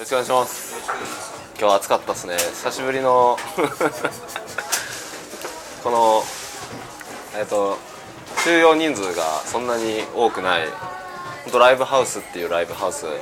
[0.00, 0.74] ろしくお願いします。
[1.60, 2.38] 今日暑かったですね。
[2.38, 3.36] 久しぶりの
[5.84, 6.24] この
[7.36, 7.76] えっ、と
[8.42, 10.66] 収容人数がそんなに多くない
[11.44, 13.18] 本当ライブハウスっていうライブハウスはも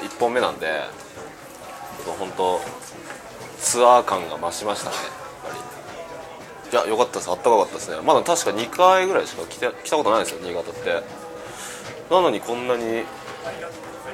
[0.00, 0.84] う1本目なんで
[2.18, 2.58] 本当
[3.60, 5.04] ツアー感が増しましたねやっ
[6.72, 6.72] ぱり。
[6.72, 7.30] いや良かったです。
[7.30, 7.98] あったかかったですね。
[8.02, 11.02] まだ確か2回ぐらいしか来て来たことないですよ新潟って。
[12.10, 13.04] なのにこんなに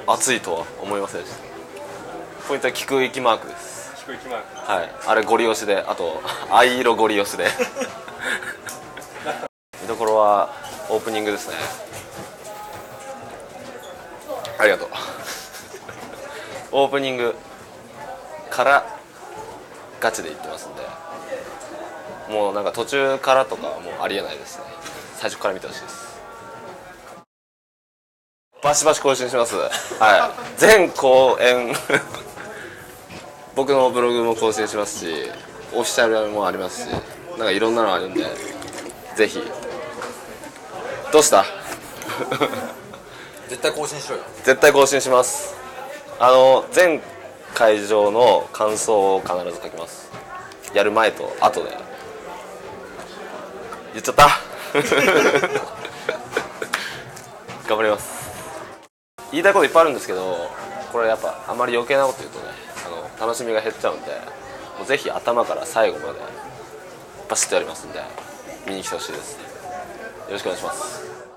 [0.07, 1.50] 暑いとは思いませんでした。
[2.51, 3.93] ポイントは菊駅マークです。
[4.05, 4.91] 低い気マークはい。
[5.07, 7.47] あれゴリ押しであと 藍色ゴリ押しで。
[9.81, 10.49] 見どころは
[10.89, 11.55] オープニングですね。
[14.57, 14.89] ありがとう。
[16.75, 17.37] オープニング
[18.49, 18.83] から
[20.01, 20.85] ガチで言ってますんで。
[22.27, 24.65] もうなんか途中からとかはもうありえないですね。
[25.15, 26.19] 最初から見てほしいです。
[28.61, 29.55] バシバシ更新します。
[29.55, 30.59] はい。
[30.59, 31.73] 全公演
[33.55, 35.29] 僕のブログも更新しますし
[35.73, 36.91] オフィシャルもありますし
[37.31, 38.25] なんかいろんなのあるんで
[39.15, 39.41] ぜひ。
[41.11, 41.43] どうした？
[43.49, 44.21] 絶対更新しろよ。
[44.43, 45.53] 絶対更新します。
[46.19, 47.01] あの全
[47.53, 50.09] 会場の感想を必ず書きます。
[50.73, 51.77] やる前と後で。
[53.93, 54.29] 言っちゃった？
[57.67, 58.31] 頑張ります。
[59.31, 60.49] 言いたいこといっぱいあるんですけど
[60.91, 62.45] これやっぱあんまり余計なこと言うとね
[63.21, 64.07] 楽しみが減っちゃうんで
[64.79, 66.19] もうぜひ頭から最後まで
[67.29, 68.01] バシッとやりますんで
[68.67, 69.33] 見に来てほしいです。
[69.33, 69.39] よ
[70.31, 71.30] ろしくお願いします。